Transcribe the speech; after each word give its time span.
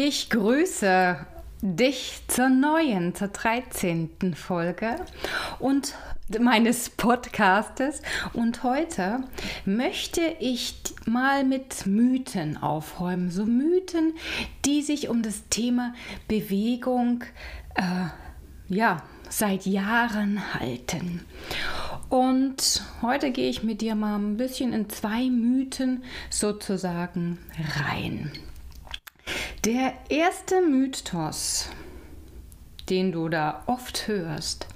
Ich 0.00 0.30
grüße 0.30 1.16
dich 1.60 2.22
zur 2.28 2.50
neuen, 2.50 3.16
zur 3.16 3.26
13. 3.26 4.32
Folge 4.36 4.94
und 5.58 5.96
meines 6.38 6.88
Podcastes. 6.90 8.02
Und 8.32 8.62
heute 8.62 9.24
möchte 9.64 10.20
ich 10.38 10.76
mal 11.04 11.42
mit 11.42 11.84
Mythen 11.86 12.56
aufräumen. 12.58 13.32
So 13.32 13.44
Mythen, 13.44 14.14
die 14.64 14.82
sich 14.82 15.08
um 15.08 15.22
das 15.22 15.48
Thema 15.48 15.94
Bewegung, 16.28 17.24
äh, 17.74 17.82
ja, 18.68 19.02
seit 19.28 19.66
Jahren 19.66 20.54
halten. 20.54 21.22
Und 22.08 22.84
heute 23.02 23.32
gehe 23.32 23.50
ich 23.50 23.64
mit 23.64 23.80
dir 23.80 23.96
mal 23.96 24.16
ein 24.16 24.36
bisschen 24.36 24.72
in 24.72 24.88
zwei 24.90 25.28
Mythen 25.28 26.04
sozusagen 26.30 27.38
rein. 27.80 28.30
Der 29.64 29.92
erste 30.08 30.60
Mythos, 30.62 31.68
den 32.88 33.10
du 33.10 33.28
da 33.28 33.64
oft 33.66 34.06
hörst, 34.06 34.68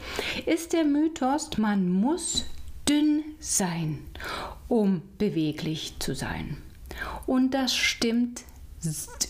ist 0.45 0.73
der 0.73 0.85
Mythos, 0.85 1.57
man 1.57 1.89
muss 1.89 2.47
dünn 2.89 3.23
sein, 3.39 4.05
um 4.67 5.03
beweglich 5.19 5.95
zu 6.01 6.17
sein. 6.17 6.57
Und 7.27 7.53
das 7.53 7.77
stimmt 7.77 8.43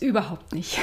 überhaupt 0.00 0.54
nicht. 0.54 0.78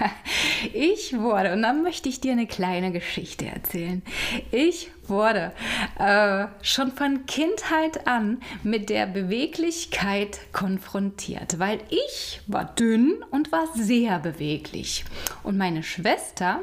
Ich 0.74 1.16
wurde, 1.18 1.52
und 1.52 1.62
dann 1.62 1.82
möchte 1.82 2.08
ich 2.08 2.20
dir 2.20 2.32
eine 2.32 2.46
kleine 2.46 2.92
Geschichte 2.92 3.46
erzählen. 3.46 4.02
Ich 4.50 4.90
wurde 5.06 5.52
äh, 5.98 6.46
schon 6.62 6.92
von 6.92 7.26
Kindheit 7.26 8.06
an 8.06 8.40
mit 8.62 8.90
der 8.90 9.06
Beweglichkeit 9.06 10.38
konfrontiert, 10.52 11.58
weil 11.58 11.80
ich 11.88 12.40
war 12.46 12.64
dünn 12.64 13.24
und 13.30 13.52
war 13.52 13.66
sehr 13.74 14.18
beweglich. 14.18 15.04
Und 15.42 15.56
meine 15.56 15.82
Schwester, 15.82 16.60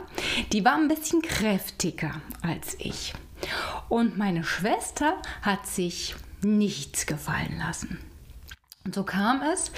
die 0.53 0.63
war 0.63 0.75
ein 0.75 0.87
bisschen 0.87 1.21
kräftiger 1.21 2.21
als 2.41 2.75
ich. 2.79 3.13
Und 3.89 4.17
meine 4.17 4.43
Schwester 4.43 5.21
hat 5.41 5.65
sich 5.67 6.15
nichts 6.41 7.05
gefallen 7.05 7.57
lassen. 7.57 7.99
Und 8.85 8.95
so 8.95 9.03
kam 9.03 9.41
es, 9.41 9.71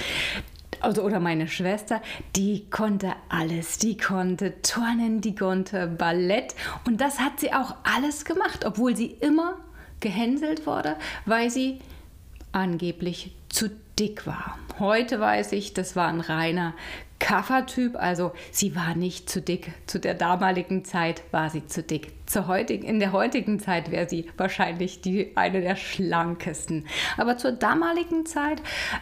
also 0.81 1.03
oder 1.03 1.19
meine 1.19 1.47
Schwester, 1.47 2.01
die 2.35 2.69
konnte 2.69 3.13
alles. 3.29 3.77
Die 3.77 3.97
konnte 3.97 4.61
Turnen, 4.61 5.21
die 5.21 5.35
konnte 5.35 5.87
Ballett 5.87 6.55
und 6.85 7.01
das 7.01 7.19
hat 7.19 7.39
sie 7.39 7.53
auch 7.53 7.75
alles 7.83 8.25
gemacht, 8.25 8.65
obwohl 8.65 8.95
sie 8.95 9.07
immer 9.07 9.57
gehänselt 9.99 10.65
wurde, 10.65 10.95
weil 11.25 11.49
sie 11.49 11.79
angeblich 12.51 13.31
zu 13.49 13.69
dick 13.97 14.25
war. 14.25 14.57
Heute 14.79 15.19
weiß 15.19 15.51
ich, 15.51 15.73
das 15.73 15.95
war 15.95 16.07
ein 16.07 16.21
reiner 16.21 16.73
Kaffertyp, 17.19 17.95
also 17.97 18.31
sie 18.51 18.75
war 18.75 18.95
nicht 18.95 19.29
zu 19.29 19.41
dick. 19.41 19.73
Zu 19.87 19.99
der 19.99 20.13
damaligen 20.13 20.85
Zeit 20.85 21.21
war 21.31 21.49
sie 21.49 21.67
zu 21.67 21.83
dick. 21.83 22.13
Zur 22.25 22.47
heutigen, 22.47 22.85
in 22.85 22.99
der 22.99 23.11
heutigen 23.11 23.59
Zeit 23.59 23.91
wäre 23.91 24.09
sie 24.09 24.29
wahrscheinlich 24.37 25.01
die, 25.01 25.35
eine 25.35 25.61
der 25.61 25.75
schlankesten. 25.75 26.87
Aber 27.17 27.37
zur 27.37 27.51
damaligen 27.51 28.25
Zeit 28.25 28.61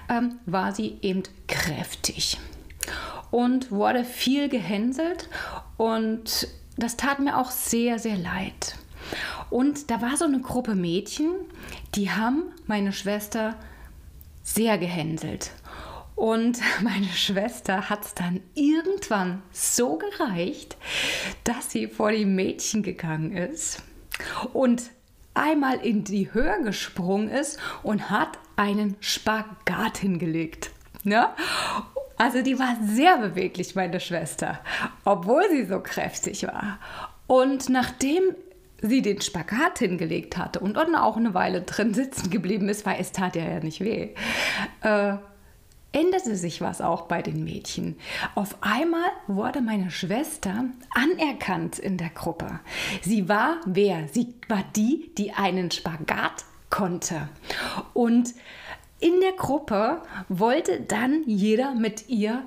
ähm, 0.10 0.40
war 0.46 0.74
sie 0.74 0.98
eben 1.02 1.24
kräftig 1.48 2.40
und 3.32 3.72
wurde 3.72 4.04
viel 4.04 4.50
gehänselt 4.50 5.30
und 5.78 6.48
das 6.78 6.98
tat 6.98 7.20
mir 7.20 7.38
auch 7.38 7.52
sehr, 7.52 8.00
sehr 8.00 8.18
leid. 8.18 8.76
Und 9.50 9.90
da 9.90 10.02
war 10.02 10.18
so 10.18 10.26
eine 10.26 10.42
Gruppe 10.42 10.76
Mädchen, 10.76 11.32
die 11.96 12.12
haben 12.12 12.44
meine 12.66 12.92
Schwester 12.92 13.56
sehr 14.44 14.78
gehänselt. 14.78 15.52
Und 16.18 16.60
meine 16.82 17.08
Schwester 17.08 17.90
hat 17.90 18.04
es 18.04 18.14
dann 18.16 18.42
irgendwann 18.56 19.44
so 19.54 19.98
gereicht, 19.98 20.76
dass 21.46 21.72
sie 21.72 21.88
vor 21.88 22.12
die 22.12 22.26
Mädchen 22.26 22.84
gegangen 22.84 23.32
ist 23.38 23.84
und 24.52 24.90
einmal 25.36 25.78
in 25.78 26.04
die 26.04 26.34
Höhe 26.34 26.64
gesprungen 26.64 27.30
ist 27.30 27.60
und 27.84 28.10
hat 28.10 28.40
einen 28.56 28.98
Spagat 29.00 30.00
hingelegt. 30.00 30.72
Ne? 31.04 31.30
Also 32.18 32.42
die 32.42 32.58
war 32.58 32.76
sehr 32.82 33.20
beweglich, 33.20 33.76
meine 33.76 34.00
Schwester, 34.00 34.60
obwohl 35.06 35.48
sie 35.52 35.66
so 35.66 35.80
kräftig 35.82 36.48
war. 36.48 36.80
Und 37.28 37.70
nachdem 37.70 38.24
sie 38.82 39.04
den 39.04 39.22
Spagat 39.22 39.78
hingelegt 39.78 40.36
hatte 40.36 40.60
und 40.60 40.78
dann 40.78 40.96
auch 40.96 41.18
eine 41.18 41.36
Weile 41.36 41.62
drin 41.62 41.94
sitzen 41.94 42.32
geblieben 42.32 42.70
ist, 42.70 42.88
weil 42.88 43.00
es 43.00 43.12
tat 43.12 43.36
ja, 43.36 43.44
ja 43.44 43.60
nicht 43.60 43.82
weh, 43.82 44.16
äh, 44.82 45.18
änderte 45.98 46.36
sich 46.36 46.62
was 46.62 46.80
auch 46.80 47.04
bei 47.04 47.22
den 47.22 47.44
Mädchen. 47.44 47.98
Auf 48.36 48.58
einmal 48.62 49.10
wurde 49.26 49.62
meine 49.62 49.90
Schwester 49.90 50.66
anerkannt 50.94 51.80
in 51.80 51.98
der 51.98 52.10
Gruppe. 52.10 52.60
Sie 53.02 53.28
war 53.28 53.58
wer? 53.66 54.08
Sie 54.08 54.36
war 54.48 54.64
die, 54.76 55.12
die 55.18 55.34
einen 55.34 55.72
Spagat 55.72 56.46
konnte. 56.70 57.30
Und 57.94 58.36
in 59.00 59.22
der 59.22 59.34
Gruppe 59.34 60.02
wollte 60.30 60.82
dann 60.82 61.24
jeder 61.26 61.74
mit 61.74 62.10
ihr 62.10 62.44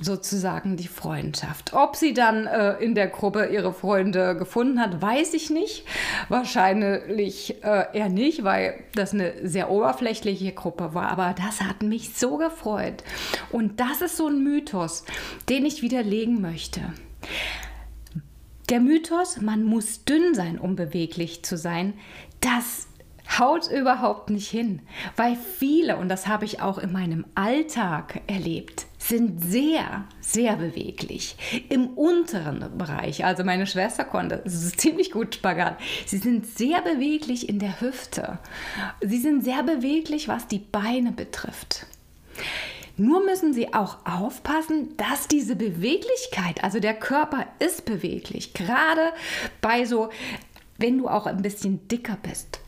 sozusagen 0.00 0.76
die 0.76 0.88
Freundschaft. 0.88 1.72
Ob 1.72 1.94
sie 1.94 2.14
dann 2.14 2.46
äh, 2.46 2.74
in 2.78 2.94
der 2.94 3.06
Gruppe 3.06 3.46
ihre 3.46 3.72
Freunde 3.72 4.36
gefunden 4.36 4.80
hat, 4.80 5.00
weiß 5.00 5.34
ich 5.34 5.50
nicht. 5.50 5.84
Wahrscheinlich 6.28 7.62
äh, 7.62 7.86
eher 7.96 8.08
nicht, 8.08 8.42
weil 8.42 8.82
das 8.94 9.12
eine 9.12 9.46
sehr 9.46 9.70
oberflächliche 9.70 10.52
Gruppe 10.52 10.94
war. 10.94 11.08
Aber 11.10 11.34
das 11.36 11.60
hat 11.60 11.82
mich 11.82 12.14
so 12.16 12.38
gefreut. 12.38 13.04
Und 13.52 13.78
das 13.78 14.00
ist 14.00 14.16
so 14.16 14.26
ein 14.26 14.42
Mythos, 14.42 15.04
den 15.48 15.64
ich 15.64 15.82
widerlegen 15.82 16.40
möchte. 16.40 16.80
Der 18.68 18.80
Mythos, 18.80 19.40
man 19.40 19.62
muss 19.62 20.04
dünn 20.04 20.34
sein, 20.34 20.58
um 20.58 20.74
beweglich 20.74 21.44
zu 21.44 21.56
sein, 21.56 21.94
das 22.40 22.88
haut 23.38 23.70
überhaupt 23.70 24.30
nicht 24.30 24.48
hin, 24.48 24.82
weil 25.16 25.36
viele, 25.36 25.96
und 25.96 26.08
das 26.08 26.26
habe 26.26 26.44
ich 26.44 26.60
auch 26.60 26.78
in 26.78 26.92
meinem 26.92 27.24
Alltag 27.34 28.20
erlebt, 28.26 28.86
sind 28.98 29.42
sehr, 29.44 30.04
sehr 30.20 30.56
beweglich. 30.56 31.36
Im 31.68 31.88
unteren 31.88 32.78
Bereich, 32.78 33.24
also 33.24 33.44
meine 33.44 33.66
Schwester 33.66 34.04
konnte 34.04 34.42
ziemlich 34.46 35.10
gut 35.10 35.34
Spagat. 35.34 35.78
Sie 36.06 36.18
sind 36.18 36.46
sehr 36.46 36.80
beweglich 36.82 37.48
in 37.48 37.58
der 37.58 37.80
Hüfte. 37.80 38.38
Sie 39.02 39.18
sind 39.18 39.44
sehr 39.44 39.62
beweglich, 39.62 40.28
was 40.28 40.46
die 40.46 40.58
Beine 40.58 41.12
betrifft. 41.12 41.86
Nur 42.96 43.24
müssen 43.24 43.52
Sie 43.52 43.74
auch 43.74 43.98
aufpassen, 44.06 44.96
dass 44.96 45.26
diese 45.26 45.56
Beweglichkeit, 45.56 46.62
also 46.62 46.78
der 46.78 46.94
Körper 46.94 47.44
ist 47.58 47.84
beweglich, 47.84 48.54
gerade 48.54 49.12
bei 49.60 49.84
so, 49.84 50.10
wenn 50.78 50.98
du 50.98 51.08
auch 51.08 51.26
ein 51.26 51.42
bisschen 51.42 51.88
dicker 51.88 52.16
bist 52.22 52.60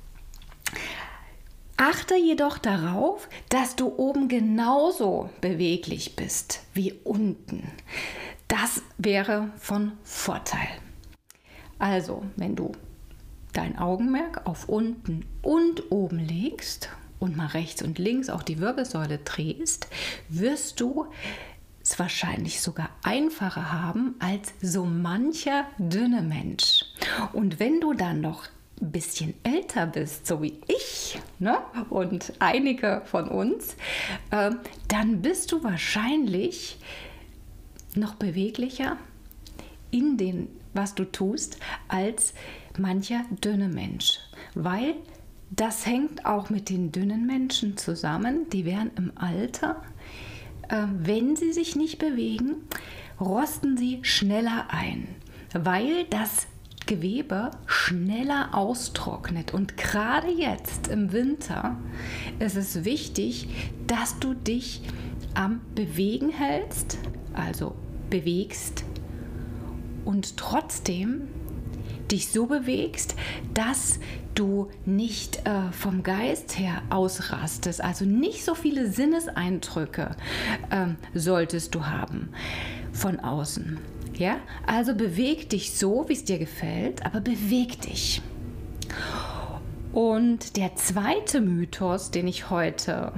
Achte 1.76 2.16
jedoch 2.16 2.56
darauf, 2.56 3.28
dass 3.50 3.76
du 3.76 3.92
oben 3.96 4.28
genauso 4.28 5.28
beweglich 5.40 6.16
bist 6.16 6.60
wie 6.72 6.94
unten. 7.04 7.70
Das 8.48 8.82
wäre 8.96 9.50
von 9.58 9.92
Vorteil. 10.02 10.68
Also, 11.78 12.24
wenn 12.36 12.56
du 12.56 12.72
dein 13.52 13.78
Augenmerk 13.78 14.46
auf 14.46 14.68
unten 14.68 15.26
und 15.42 15.90
oben 15.90 16.18
legst 16.18 16.88
und 17.18 17.36
mal 17.36 17.48
rechts 17.48 17.82
und 17.82 17.98
links 17.98 18.30
auch 18.30 18.42
die 18.42 18.58
Wirbelsäule 18.58 19.18
drehst, 19.18 19.88
wirst 20.28 20.80
du 20.80 21.06
es 21.82 21.98
wahrscheinlich 21.98 22.60
sogar 22.62 22.88
einfacher 23.02 23.70
haben 23.72 24.16
als 24.18 24.52
so 24.60 24.84
mancher 24.84 25.66
dünne 25.78 26.22
Mensch. 26.22 26.84
Und 27.32 27.60
wenn 27.60 27.80
du 27.80 27.92
dann 27.92 28.20
noch 28.20 28.48
ein 28.80 28.90
bisschen 28.90 29.34
älter 29.42 29.86
bist, 29.86 30.26
so 30.26 30.42
wie 30.42 30.58
ich 30.68 31.18
ne? 31.38 31.58
und 31.90 32.32
einige 32.38 33.02
von 33.06 33.28
uns, 33.28 33.76
äh, 34.30 34.50
dann 34.88 35.22
bist 35.22 35.52
du 35.52 35.64
wahrscheinlich 35.64 36.78
noch 37.94 38.14
beweglicher 38.16 38.98
in 39.90 40.16
dem, 40.18 40.48
was 40.74 40.94
du 40.94 41.04
tust, 41.04 41.58
als 41.88 42.34
mancher 42.78 43.24
dünne 43.42 43.68
Mensch. 43.68 44.18
Weil 44.54 44.94
das 45.50 45.86
hängt 45.86 46.26
auch 46.26 46.50
mit 46.50 46.68
den 46.68 46.92
dünnen 46.92 47.26
Menschen 47.26 47.76
zusammen. 47.76 48.50
Die 48.50 48.64
werden 48.64 48.90
im 48.96 49.12
Alter, 49.14 49.82
äh, 50.68 50.84
wenn 50.98 51.36
sie 51.36 51.52
sich 51.52 51.76
nicht 51.76 51.98
bewegen, 51.98 52.56
rosten 53.20 53.76
sie 53.76 54.00
schneller 54.02 54.66
ein, 54.68 55.08
weil 55.54 56.04
das 56.10 56.46
Gewebe 56.86 57.50
schneller 57.66 58.50
austrocknet. 58.52 59.52
Und 59.52 59.76
gerade 59.76 60.30
jetzt 60.30 60.88
im 60.88 61.12
Winter 61.12 61.76
ist 62.38 62.56
es 62.56 62.84
wichtig, 62.84 63.48
dass 63.86 64.18
du 64.18 64.34
dich 64.34 64.82
am 65.34 65.60
Bewegen 65.74 66.30
hältst, 66.30 66.98
also 67.34 67.74
bewegst 68.08 68.84
und 70.04 70.36
trotzdem 70.36 71.28
dich 72.10 72.28
so 72.28 72.46
bewegst, 72.46 73.16
dass 73.52 73.98
du 74.34 74.70
nicht 74.84 75.44
äh, 75.46 75.72
vom 75.72 76.02
Geist 76.04 76.58
her 76.58 76.82
ausrastest. 76.90 77.80
Also 77.82 78.04
nicht 78.04 78.44
so 78.44 78.54
viele 78.54 78.90
Sinneseindrücke 78.90 80.14
äh, 80.70 80.86
solltest 81.18 81.74
du 81.74 81.86
haben. 81.86 82.28
von 82.96 83.20
außen. 83.20 83.78
Ja, 84.18 84.40
also 84.66 84.94
beweg 84.94 85.50
dich 85.50 85.72
so, 85.72 86.08
wie 86.08 86.14
es 86.14 86.24
dir 86.24 86.38
gefällt, 86.38 87.04
aber 87.04 87.20
beweg 87.20 87.80
dich. 87.82 88.22
Und 89.92 90.56
der 90.56 90.74
zweite 90.76 91.40
Mythos, 91.40 92.10
den 92.10 92.26
ich 92.26 92.50
heute 92.50 93.12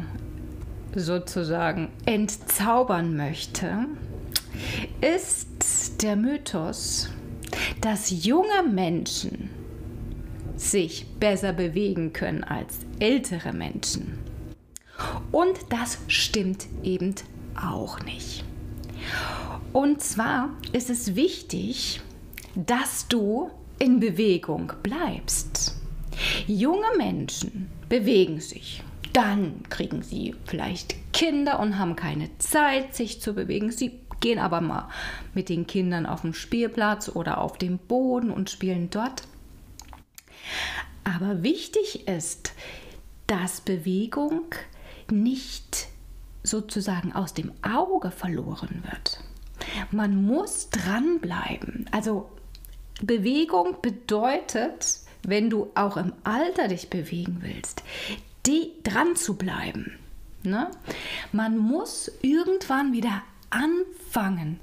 sozusagen 0.94 1.90
entzaubern 2.04 3.16
möchte, 3.16 3.86
ist 5.00 6.02
der 6.02 6.16
Mythos, 6.16 7.10
dass 7.80 8.24
junge 8.24 8.62
Menschen 8.68 9.50
sich 10.56 11.06
besser 11.20 11.52
bewegen 11.52 12.12
können 12.12 12.42
als 12.42 12.80
ältere 12.98 13.52
Menschen. 13.52 14.18
Und 15.30 15.56
das 15.68 15.98
stimmt 16.08 16.66
eben 16.82 17.14
auch 17.54 18.00
nicht. 18.04 18.44
Und 19.72 20.02
zwar 20.02 20.50
ist 20.72 20.90
es 20.90 21.14
wichtig, 21.14 22.00
dass 22.54 23.06
du 23.08 23.50
in 23.78 24.00
Bewegung 24.00 24.72
bleibst. 24.82 25.76
Junge 26.46 26.88
Menschen 26.96 27.70
bewegen 27.88 28.40
sich. 28.40 28.82
Dann 29.12 29.62
kriegen 29.68 30.02
sie 30.02 30.34
vielleicht 30.44 30.96
Kinder 31.12 31.60
und 31.60 31.78
haben 31.78 31.96
keine 31.96 32.36
Zeit, 32.38 32.94
sich 32.94 33.20
zu 33.20 33.34
bewegen. 33.34 33.70
Sie 33.70 34.00
gehen 34.20 34.38
aber 34.38 34.60
mal 34.60 34.88
mit 35.34 35.48
den 35.48 35.66
Kindern 35.66 36.06
auf 36.06 36.22
den 36.22 36.34
Spielplatz 36.34 37.08
oder 37.08 37.38
auf 37.38 37.58
den 37.58 37.78
Boden 37.78 38.30
und 38.30 38.50
spielen 38.50 38.90
dort. 38.90 39.22
Aber 41.04 41.42
wichtig 41.42 42.06
ist, 42.08 42.52
dass 43.26 43.60
Bewegung 43.60 44.46
nicht 45.10 45.88
sozusagen 46.42 47.12
aus 47.12 47.34
dem 47.34 47.52
Auge 47.62 48.10
verloren 48.10 48.82
wird. 48.84 49.20
Man 49.90 50.24
muss 50.24 50.70
dranbleiben. 50.70 51.86
Also 51.90 52.28
Bewegung 53.02 53.76
bedeutet, 53.82 55.00
wenn 55.22 55.50
du 55.50 55.70
auch 55.74 55.96
im 55.96 56.12
Alter 56.24 56.68
dich 56.68 56.90
bewegen 56.90 57.38
willst, 57.42 57.82
die 58.46 58.72
dran 58.82 59.16
zu 59.16 59.36
bleiben. 59.36 59.98
Ne? 60.42 60.70
Man 61.32 61.58
muss 61.58 62.10
irgendwann 62.22 62.92
wieder 62.92 63.22
anfangen 63.50 64.60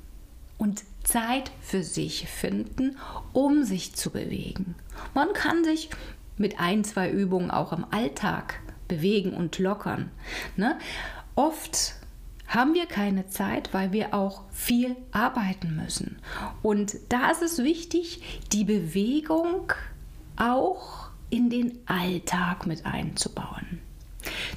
und 0.57 0.83
Zeit 1.03 1.51
für 1.61 1.83
sich 1.83 2.27
finden, 2.27 2.97
um 3.33 3.63
sich 3.63 3.95
zu 3.95 4.09
bewegen. 4.09 4.75
Man 5.13 5.33
kann 5.33 5.63
sich 5.63 5.89
mit 6.37 6.59
ein, 6.59 6.83
zwei 6.83 7.09
Übungen 7.09 7.51
auch 7.51 7.71
im 7.73 7.85
Alltag 7.91 8.59
bewegen 8.87 9.33
und 9.33 9.59
lockern. 9.59 10.11
Ne? 10.55 10.77
Oft 11.35 11.95
haben 12.47 12.73
wir 12.73 12.85
keine 12.85 13.27
Zeit, 13.27 13.73
weil 13.73 13.91
wir 13.91 14.13
auch 14.13 14.43
viel 14.51 14.95
arbeiten 15.11 15.75
müssen. 15.75 16.19
Und 16.61 16.95
da 17.09 17.31
ist 17.31 17.41
es 17.41 17.63
wichtig, 17.63 18.21
die 18.51 18.63
Bewegung 18.63 19.73
auch 20.35 21.09
in 21.29 21.49
den 21.49 21.79
Alltag 21.85 22.65
mit 22.65 22.85
einzubauen. 22.85 23.79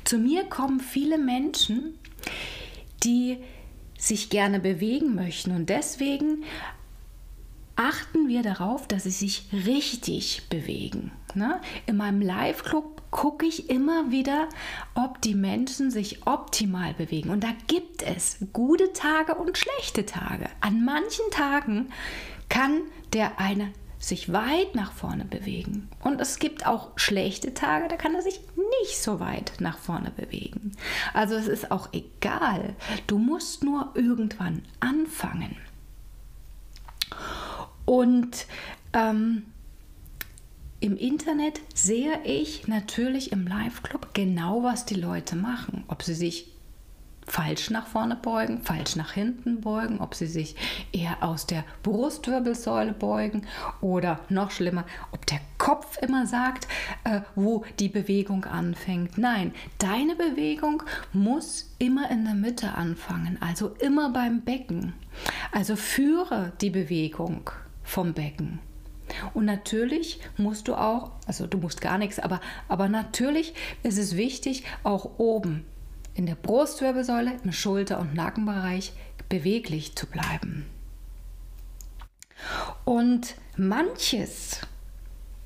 Zu 0.04 0.18
mir 0.18 0.44
kommen 0.44 0.80
viele 0.80 1.18
Menschen, 1.18 1.98
die 3.04 3.38
sich 3.98 4.30
gerne 4.30 4.60
bewegen 4.60 5.14
möchten 5.14 5.50
und 5.50 5.68
deswegen 5.68 6.44
achten 7.76 8.28
wir 8.28 8.42
darauf, 8.42 8.88
dass 8.88 9.04
sie 9.04 9.10
sich 9.10 9.44
richtig 9.52 10.48
bewegen. 10.48 11.12
Ne? 11.34 11.60
In 11.86 11.96
meinem 11.96 12.20
Live-Club 12.20 12.97
gucke 13.10 13.46
ich 13.46 13.70
immer 13.70 14.10
wieder, 14.10 14.48
ob 14.94 15.20
die 15.22 15.34
Menschen 15.34 15.90
sich 15.90 16.26
optimal 16.26 16.94
bewegen. 16.94 17.30
Und 17.30 17.44
da 17.44 17.50
gibt 17.66 18.02
es 18.02 18.38
gute 18.52 18.92
Tage 18.92 19.34
und 19.34 19.56
schlechte 19.56 20.06
Tage. 20.06 20.46
An 20.60 20.84
manchen 20.84 21.30
Tagen 21.30 21.90
kann 22.48 22.80
der 23.12 23.38
eine 23.40 23.72
sich 23.98 24.32
weit 24.32 24.74
nach 24.74 24.92
vorne 24.92 25.24
bewegen. 25.24 25.88
Und 26.04 26.20
es 26.20 26.38
gibt 26.38 26.66
auch 26.66 26.90
schlechte 26.96 27.52
Tage, 27.52 27.88
da 27.88 27.96
kann 27.96 28.14
er 28.14 28.22
sich 28.22 28.40
nicht 28.82 29.02
so 29.02 29.18
weit 29.18 29.54
nach 29.58 29.78
vorne 29.78 30.10
bewegen. 30.12 30.72
Also 31.14 31.34
es 31.34 31.48
ist 31.48 31.70
auch 31.70 31.88
egal. 31.92 32.76
Du 33.06 33.18
musst 33.18 33.64
nur 33.64 33.90
irgendwann 33.94 34.62
anfangen. 34.78 35.56
Und 37.84 38.46
ähm, 38.92 39.46
im 40.80 40.96
Internet 40.96 41.60
sehe 41.74 42.20
ich 42.24 42.68
natürlich 42.68 43.32
im 43.32 43.46
Live-Club 43.46 44.14
genau, 44.14 44.62
was 44.62 44.86
die 44.86 44.94
Leute 44.94 45.34
machen. 45.34 45.84
Ob 45.88 46.02
sie 46.02 46.14
sich 46.14 46.52
falsch 47.26 47.70
nach 47.70 47.86
vorne 47.86 48.16
beugen, 48.16 48.62
falsch 48.62 48.96
nach 48.96 49.12
hinten 49.12 49.60
beugen, 49.60 50.00
ob 50.00 50.14
sie 50.14 50.26
sich 50.26 50.56
eher 50.92 51.22
aus 51.22 51.46
der 51.46 51.64
Brustwirbelsäule 51.82 52.92
beugen 52.92 53.46
oder 53.80 54.20
noch 54.28 54.50
schlimmer, 54.50 54.84
ob 55.12 55.26
der 55.26 55.40
Kopf 55.58 55.98
immer 55.98 56.26
sagt, 56.26 56.66
äh, 57.04 57.20
wo 57.34 57.64
die 57.78 57.88
Bewegung 57.88 58.44
anfängt. 58.44 59.18
Nein, 59.18 59.52
deine 59.78 60.14
Bewegung 60.14 60.82
muss 61.12 61.74
immer 61.78 62.10
in 62.10 62.24
der 62.24 62.34
Mitte 62.34 62.74
anfangen, 62.74 63.36
also 63.40 63.68
immer 63.80 64.10
beim 64.10 64.42
Becken. 64.42 64.94
Also 65.52 65.76
führe 65.76 66.52
die 66.60 66.70
Bewegung 66.70 67.50
vom 67.82 68.14
Becken. 68.14 68.60
Und 69.34 69.44
natürlich 69.44 70.20
musst 70.36 70.68
du 70.68 70.74
auch, 70.74 71.12
also 71.26 71.46
du 71.46 71.58
musst 71.58 71.80
gar 71.80 71.98
nichts, 71.98 72.18
aber, 72.18 72.40
aber 72.68 72.88
natürlich 72.88 73.54
ist 73.82 73.98
es 73.98 74.16
wichtig, 74.16 74.64
auch 74.82 75.18
oben 75.18 75.64
in 76.14 76.26
der 76.26 76.34
Brustwirbelsäule, 76.34 77.38
im 77.44 77.52
Schulter- 77.52 78.00
und 78.00 78.14
Nackenbereich 78.14 78.92
beweglich 79.28 79.94
zu 79.94 80.06
bleiben. 80.06 80.66
Und 82.84 83.34
manches 83.56 84.60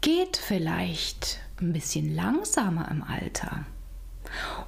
geht 0.01 0.37
vielleicht 0.37 1.41
ein 1.61 1.73
bisschen 1.73 2.15
langsamer 2.15 2.91
im 2.91 3.03
Alter. 3.03 3.65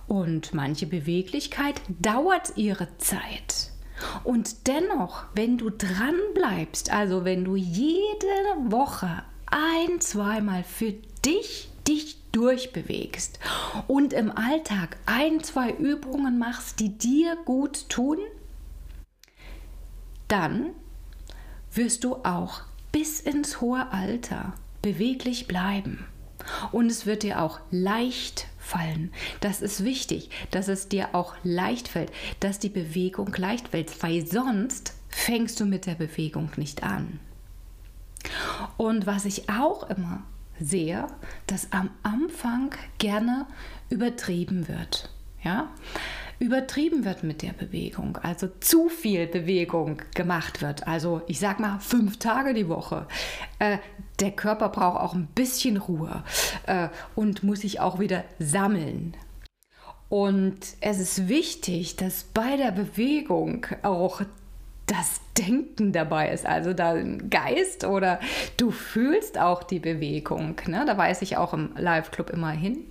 Und 0.06 0.52
manche 0.52 0.86
Beweglichkeit 0.86 1.80
dauert 1.88 2.56
ihre 2.56 2.96
Zeit. 2.98 3.70
Und 4.22 4.66
dennoch, 4.66 5.24
wenn 5.34 5.58
du 5.58 5.70
dran 5.70 6.16
bleibst, 6.34 6.92
also 6.92 7.24
wenn 7.24 7.44
du 7.44 7.56
jede 7.56 8.26
Woche 8.68 9.22
ein, 9.46 10.00
zweimal 10.00 10.64
für 10.64 10.94
dich 11.24 11.70
dich 11.86 12.18
durchbewegst 12.32 13.38
und 13.86 14.12
im 14.12 14.30
Alltag 14.30 14.96
ein, 15.06 15.42
zwei 15.42 15.70
Übungen 15.70 16.38
machst, 16.38 16.80
die 16.80 16.96
dir 16.96 17.36
gut 17.44 17.88
tun, 17.88 18.18
dann 20.28 20.70
wirst 21.72 22.04
du 22.04 22.16
auch 22.16 22.62
bis 22.92 23.20
ins 23.20 23.60
hohe 23.60 23.92
Alter 23.92 24.54
beweglich 24.82 25.46
bleiben. 25.46 26.06
Und 26.72 26.90
es 26.90 27.06
wird 27.06 27.22
dir 27.22 27.42
auch 27.42 27.60
leicht 27.70 28.46
fallen. 28.64 29.12
Das 29.40 29.62
ist 29.62 29.84
wichtig, 29.84 30.30
dass 30.50 30.68
es 30.68 30.88
dir 30.88 31.14
auch 31.14 31.34
leicht 31.42 31.88
fällt, 31.88 32.10
dass 32.40 32.58
die 32.58 32.68
Bewegung 32.68 33.32
leicht 33.36 33.68
fällt, 33.68 34.02
weil 34.02 34.26
sonst 34.26 34.94
fängst 35.08 35.60
du 35.60 35.66
mit 35.66 35.86
der 35.86 35.94
Bewegung 35.94 36.50
nicht 36.56 36.82
an. 36.82 37.20
Und 38.76 39.06
was 39.06 39.24
ich 39.26 39.48
auch 39.50 39.88
immer 39.90 40.22
sehe, 40.58 41.06
dass 41.46 41.72
am 41.72 41.90
Anfang 42.02 42.74
gerne 42.98 43.46
übertrieben 43.90 44.68
wird. 44.68 45.10
Ja? 45.42 45.70
Übertrieben 46.38 47.04
wird 47.04 47.22
mit 47.22 47.42
der 47.42 47.52
Bewegung, 47.52 48.18
also 48.18 48.48
zu 48.60 48.88
viel 48.88 49.26
Bewegung 49.26 50.02
gemacht 50.14 50.62
wird. 50.62 50.86
Also 50.86 51.22
ich 51.26 51.38
sag 51.38 51.60
mal 51.60 51.78
fünf 51.78 52.18
Tage 52.18 52.54
die 52.54 52.68
Woche. 52.68 53.06
Äh, 53.58 53.78
der 54.20 54.30
Körper 54.30 54.68
braucht 54.68 55.00
auch 55.00 55.14
ein 55.14 55.26
bisschen 55.34 55.76
Ruhe 55.76 56.22
äh, 56.66 56.88
und 57.14 57.42
muss 57.42 57.60
sich 57.60 57.80
auch 57.80 57.98
wieder 57.98 58.24
sammeln. 58.38 59.16
Und 60.08 60.58
es 60.80 61.00
ist 61.00 61.28
wichtig, 61.28 61.96
dass 61.96 62.24
bei 62.24 62.56
der 62.56 62.70
Bewegung 62.70 63.66
auch 63.82 64.22
das 64.86 65.20
Denken 65.38 65.92
dabei 65.92 66.30
ist, 66.30 66.44
also 66.44 66.74
dein 66.74 67.30
Geist 67.30 67.84
oder 67.84 68.20
du 68.58 68.70
fühlst 68.70 69.38
auch 69.38 69.62
die 69.62 69.78
Bewegung. 69.78 70.56
Ne? 70.66 70.84
Da 70.86 70.96
weiß 70.96 71.22
ich 71.22 71.36
auch 71.36 71.54
im 71.54 71.72
Live-Club 71.76 72.30
immer 72.30 72.50
hin. 72.50 72.84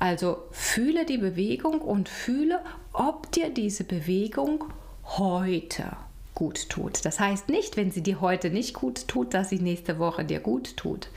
Also 0.00 0.42
fühle 0.50 1.06
die 1.06 1.18
Bewegung 1.18 1.80
und 1.80 2.08
fühle, 2.08 2.60
ob 2.92 3.30
dir 3.32 3.50
diese 3.50 3.84
Bewegung 3.84 4.64
heute 5.04 5.96
gut 6.38 6.68
tut. 6.68 7.04
Das 7.04 7.18
heißt 7.18 7.48
nicht, 7.48 7.76
wenn 7.76 7.90
sie 7.90 8.00
dir 8.00 8.20
heute 8.20 8.50
nicht 8.50 8.72
gut 8.72 9.08
tut, 9.08 9.34
dass 9.34 9.48
sie 9.48 9.58
nächste 9.58 9.98
Woche 9.98 10.24
dir 10.24 10.38
gut 10.38 10.76
tut. 10.76 11.08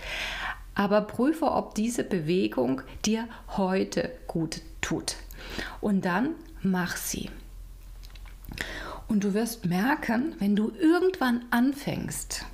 Aber 0.74 1.02
prüfe, 1.02 1.52
ob 1.52 1.76
diese 1.76 2.04
Bewegung 2.04 2.82
dir 3.06 3.28
heute 3.56 4.12
gut 4.26 4.62
tut. 4.82 5.18
Und 5.80 6.06
dann 6.06 6.32
mach 6.64 6.98
sie. 6.98 7.30
Und 9.08 9.24
du 9.24 9.36
wirst 9.36 9.66
merken, 9.66 10.34
wenn 10.40 10.56
du 10.56 10.72
irgendwann 10.72 11.46
anfängst 11.52 12.46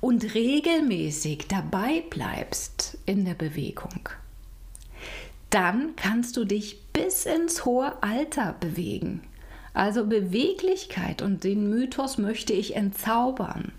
und 0.00 0.34
regelmäßig 0.34 1.46
dabei 1.46 2.02
bleibst 2.10 2.98
in 3.06 3.24
der 3.24 3.34
Bewegung, 3.34 4.08
dann 5.50 5.94
kannst 5.94 6.36
du 6.36 6.44
dich 6.44 6.82
bis 6.92 7.26
ins 7.26 7.64
hohe 7.64 8.02
Alter 8.02 8.56
bewegen. 8.58 9.20
Also 9.76 10.06
Beweglichkeit 10.06 11.20
und 11.20 11.44
den 11.44 11.68
Mythos 11.68 12.16
möchte 12.16 12.54
ich 12.54 12.76
entzaubern. 12.76 13.72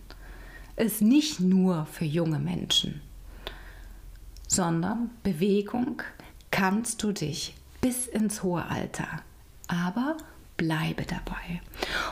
Ist 0.76 1.02
nicht 1.02 1.40
nur 1.40 1.88
für 1.88 2.06
junge 2.06 2.38
Menschen, 2.38 3.02
sondern 4.48 5.10
Bewegung 5.24 6.04
kannst 6.52 7.02
du 7.02 7.14
dich 7.14 7.56
bis 7.82 8.06
ins 8.06 8.44
hohe 8.44 8.64
Alter. 8.66 9.08
Aber 9.68 10.18
bleibe 10.56 11.04
dabei. 11.04 11.62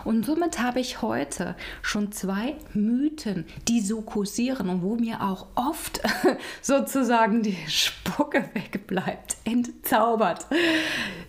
Und 0.03 0.25
somit 0.25 0.57
habe 0.57 0.79
ich 0.79 1.03
heute 1.03 1.55
schon 1.83 2.11
zwei 2.11 2.55
Mythen, 2.73 3.45
die 3.67 3.81
so 3.81 4.01
kursieren 4.01 4.67
und 4.67 4.81
wo 4.81 4.95
mir 4.95 5.21
auch 5.21 5.45
oft 5.53 6.01
sozusagen 6.63 7.43
die 7.43 7.57
Spucke 7.67 8.49
wegbleibt, 8.53 9.37
entzaubert. 9.43 10.47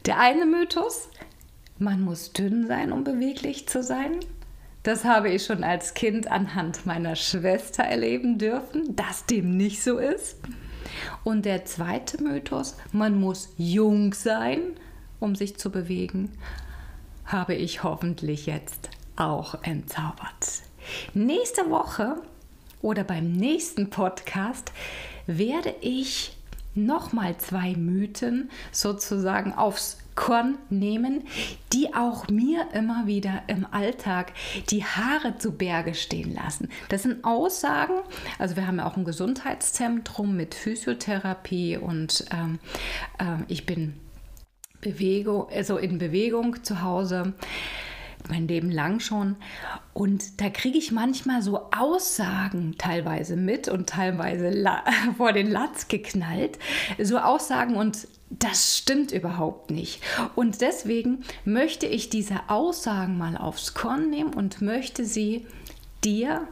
Der 0.06 0.18
eine 0.18 0.46
Mythos, 0.46 1.10
man 1.78 2.02
muss 2.02 2.32
dünn 2.32 2.66
sein, 2.66 2.92
um 2.92 3.04
beweglich 3.04 3.68
zu 3.68 3.82
sein. 3.82 4.20
Das 4.82 5.04
habe 5.04 5.30
ich 5.30 5.44
schon 5.44 5.64
als 5.64 5.94
Kind 5.94 6.30
anhand 6.30 6.86
meiner 6.86 7.16
Schwester 7.16 7.82
erleben 7.82 8.38
dürfen, 8.38 8.94
dass 8.94 9.26
dem 9.26 9.56
nicht 9.56 9.82
so 9.82 9.98
ist. 9.98 10.38
Und 11.24 11.44
der 11.44 11.64
zweite 11.64 12.22
Mythos, 12.22 12.76
man 12.92 13.18
muss 13.18 13.52
jung 13.56 14.14
sein, 14.14 14.60
um 15.18 15.34
sich 15.34 15.56
zu 15.58 15.70
bewegen 15.70 16.30
habe 17.26 17.54
ich 17.54 17.82
hoffentlich 17.82 18.46
jetzt 18.46 18.88
auch 19.16 19.62
entzaubert. 19.62 20.62
Nächste 21.14 21.68
Woche 21.70 22.22
oder 22.80 23.02
beim 23.02 23.32
nächsten 23.32 23.90
Podcast 23.90 24.72
werde 25.26 25.74
ich 25.80 26.36
nochmal 26.74 27.36
zwei 27.38 27.74
Mythen 27.74 28.50
sozusagen 28.70 29.52
aufs 29.52 29.98
Korn 30.16 30.58
nehmen, 30.70 31.22
die 31.72 31.94
auch 31.94 32.28
mir 32.28 32.66
immer 32.72 33.06
wieder 33.06 33.42
im 33.46 33.66
Alltag 33.70 34.32
die 34.70 34.84
Haare 34.84 35.38
zu 35.38 35.52
Berge 35.52 35.94
stehen 35.94 36.34
lassen. 36.34 36.68
Das 36.88 37.04
sind 37.04 37.24
Aussagen, 37.24 38.00
also 38.38 38.56
wir 38.56 38.66
haben 38.66 38.78
ja 38.78 38.86
auch 38.86 38.96
ein 38.96 39.04
Gesundheitszentrum 39.04 40.36
mit 40.36 40.54
Physiotherapie 40.54 41.76
und 41.76 42.24
ähm, 42.32 42.58
äh, 43.18 43.44
ich 43.48 43.66
bin 43.66 43.94
Bewegung, 44.80 45.48
also 45.50 45.78
in 45.78 45.98
Bewegung 45.98 46.62
zu 46.64 46.82
Hause 46.82 47.34
mein 48.28 48.48
Leben 48.48 48.70
lang 48.70 49.00
schon. 49.00 49.36
Und 49.92 50.40
da 50.40 50.50
kriege 50.50 50.78
ich 50.78 50.92
manchmal 50.92 51.42
so 51.42 51.70
Aussagen 51.76 52.76
teilweise 52.78 53.36
mit 53.36 53.68
und 53.68 53.88
teilweise 53.88 54.52
vor 55.16 55.32
den 55.32 55.50
Latz 55.50 55.88
geknallt. 55.88 56.58
So 56.98 57.18
Aussagen 57.18 57.76
und 57.76 58.08
das 58.30 58.78
stimmt 58.78 59.12
überhaupt 59.12 59.70
nicht. 59.70 60.02
Und 60.34 60.60
deswegen 60.60 61.24
möchte 61.44 61.86
ich 61.86 62.10
diese 62.10 62.48
Aussagen 62.48 63.18
mal 63.18 63.36
aufs 63.36 63.74
Korn 63.74 64.10
nehmen 64.10 64.34
und 64.34 64.62
möchte 64.62 65.04
sie 65.04 65.46
dir 66.04 66.48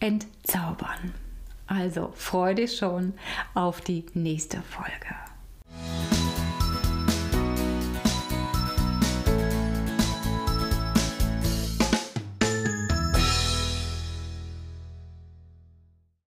entzaubern. 0.00 1.14
Also 1.66 2.12
freu 2.14 2.54
dich 2.54 2.76
schon 2.76 3.14
auf 3.54 3.80
die 3.80 4.04
nächste 4.14 4.62
Folge. 4.62 5.14